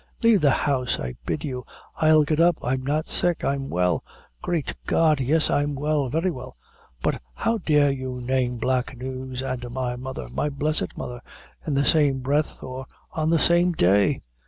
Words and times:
Lave 0.23 0.41
the 0.41 0.49
house, 0.49 0.99
I 0.99 1.13
bid 1.27 1.43
you. 1.43 1.63
I'll 1.97 2.23
get 2.23 2.39
up 2.39 2.57
I'm 2.63 2.81
not 2.83 3.05
sick 3.05 3.45
I'm 3.45 3.69
well. 3.69 4.03
Great 4.41 4.73
God! 4.87 5.19
yes, 5.19 5.51
I'm 5.51 5.75
well 5.75 6.09
very 6.09 6.31
well; 6.31 6.55
but 7.03 7.21
how 7.35 7.59
dare 7.59 7.91
you 7.91 8.19
name 8.19 8.57
black 8.57 8.97
news 8.97 9.43
an' 9.43 9.61
my 9.69 9.95
mother 9.95 10.27
my 10.29 10.49
blessed 10.49 10.97
mother 10.97 11.21
in 11.67 11.75
the 11.75 11.85
same 11.85 12.17
breath, 12.21 12.63
or 12.63 12.87
on 13.11 13.29
the 13.29 13.37
same 13.37 13.73
day?" 13.73 14.21